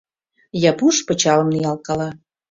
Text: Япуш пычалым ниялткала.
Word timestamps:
Япуш 0.69 0.97
пычалым 1.07 1.49
ниялткала. 1.51 2.09